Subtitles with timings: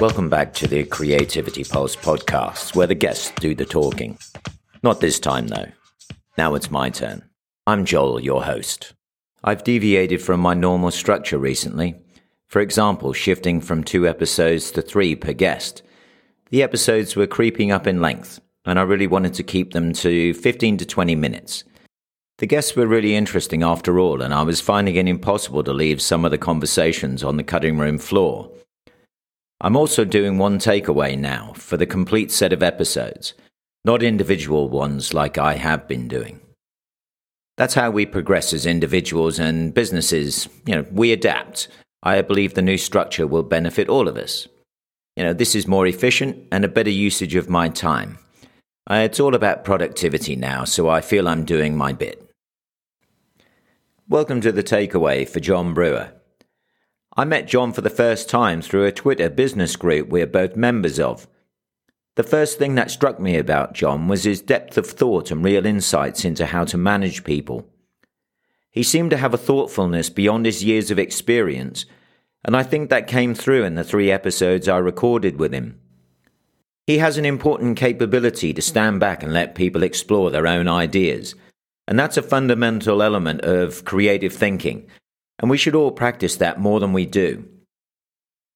[0.00, 4.16] Welcome back to the Creativity Pulse podcast, where the guests do the talking.
[4.82, 5.66] Not this time, though.
[6.38, 7.22] Now it's my turn.
[7.66, 8.94] I'm Joel, your host.
[9.44, 11.96] I've deviated from my normal structure recently.
[12.46, 15.82] For example, shifting from two episodes to three per guest.
[16.48, 20.32] The episodes were creeping up in length, and I really wanted to keep them to
[20.32, 21.64] 15 to 20 minutes.
[22.38, 26.00] The guests were really interesting after all, and I was finding it impossible to leave
[26.00, 28.50] some of the conversations on the cutting room floor.
[29.62, 33.34] I'm also doing one takeaway now for the complete set of episodes,
[33.84, 36.40] not individual ones like I have been doing.
[37.58, 40.48] That's how we progress as individuals and businesses.
[40.64, 41.68] You know, we adapt.
[42.02, 44.48] I believe the new structure will benefit all of us.
[45.14, 48.18] You know, this is more efficient and a better usage of my time.
[48.90, 52.30] Uh, it's all about productivity now, so I feel I'm doing my bit.
[54.08, 56.12] Welcome to the takeaway for John Brewer.
[57.16, 61.00] I met John for the first time through a Twitter business group we're both members
[61.00, 61.26] of.
[62.14, 65.66] The first thing that struck me about John was his depth of thought and real
[65.66, 67.68] insights into how to manage people.
[68.70, 71.86] He seemed to have a thoughtfulness beyond his years of experience,
[72.44, 75.80] and I think that came through in the three episodes I recorded with him.
[76.86, 81.34] He has an important capability to stand back and let people explore their own ideas
[81.90, 84.86] and that's a fundamental element of creative thinking.
[85.40, 87.48] And we should all practice that more than we do.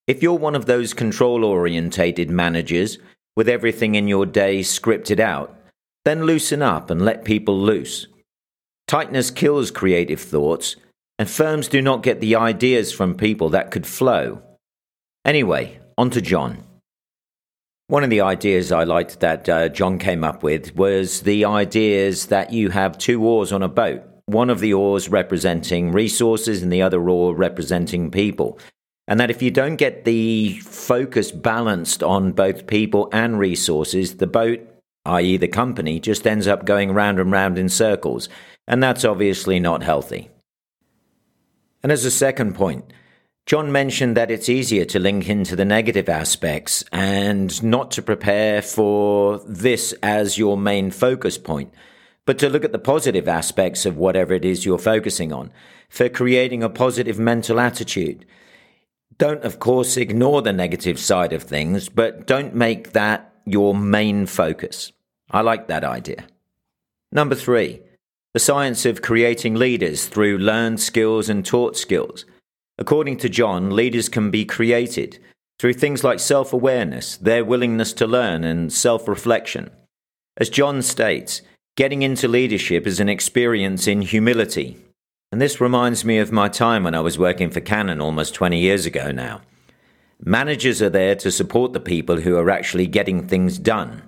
[0.07, 2.99] If you're one of those control orientated managers
[3.37, 5.59] with everything in your day scripted out,
[6.05, 8.07] then loosen up and let people loose.
[8.87, 10.77] Tightness kills creative thoughts,
[11.19, 14.43] and firms do not get the ideas from people that could flow.
[15.25, 16.63] Anyway, on to John.
[17.87, 22.27] One of the ideas I liked that uh, John came up with was the ideas
[22.27, 24.03] that you have two oars on a boat.
[24.27, 28.59] One of the oars representing resources and the other oar representing people.
[29.07, 34.27] And that if you don't get the focus balanced on both people and resources, the
[34.27, 34.61] boat,
[35.05, 38.29] i.e., the company, just ends up going round and round in circles.
[38.67, 40.31] And that's obviously not healthy.
[41.83, 42.91] And as a second point,
[43.45, 48.63] John mentioned that it's easier to link into the negative aspects and not to prepare
[48.63, 51.71] for this as your main focus point,
[52.27, 55.51] but to look at the positive aspects of whatever it is you're focusing on
[55.89, 58.25] for creating a positive mental attitude.
[59.19, 64.27] Don't, of course, ignore the negative side of things, but don't make that your main
[64.27, 64.93] focus.
[65.31, 66.25] I like that idea.
[67.13, 67.81] Number three,
[68.33, 72.25] the science of creating leaders through learned skills and taught skills.
[72.77, 75.21] According to John, leaders can be created
[75.61, 79.71] through things like self awareness, their willingness to learn, and self reflection.
[80.37, 81.43] As John states,
[81.77, 84.77] getting into leadership is an experience in humility.
[85.33, 88.59] And this reminds me of my time when I was working for Canon almost 20
[88.59, 89.41] years ago now.
[90.21, 94.03] Managers are there to support the people who are actually getting things done,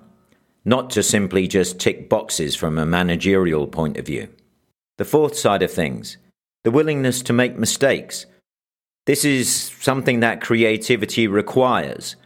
[0.63, 4.29] not to simply just tick boxes from a managerial point of view.
[4.97, 6.17] The fourth side of things,
[6.63, 8.25] the willingness to make mistakes
[9.07, 12.17] this is something that creativity requires.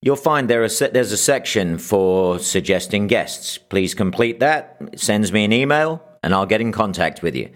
[0.00, 3.58] You'll find there there's a section for suggesting guests.
[3.58, 4.78] Please complete that.
[4.96, 7.50] Sends me an email and I'll get in contact with you.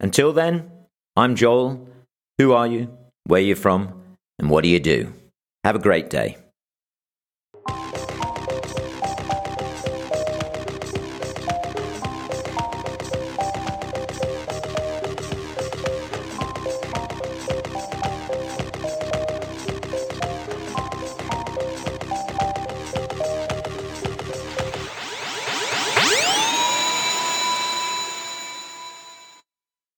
[0.00, 0.68] Until then,
[1.14, 1.86] I'm Joel.
[2.38, 2.98] Who are you?
[3.26, 4.02] Where are you from?
[4.40, 5.12] And what do you do?
[5.62, 6.36] Have a great day.